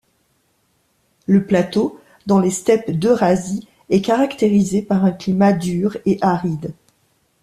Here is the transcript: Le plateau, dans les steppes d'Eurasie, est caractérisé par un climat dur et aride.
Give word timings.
Le 1.27 1.45
plateau, 1.45 2.01
dans 2.25 2.39
les 2.39 2.49
steppes 2.49 2.89
d'Eurasie, 2.89 3.67
est 3.91 4.01
caractérisé 4.01 4.81
par 4.81 5.05
un 5.05 5.11
climat 5.11 5.53
dur 5.53 5.95
et 6.07 6.17
aride. 6.21 6.73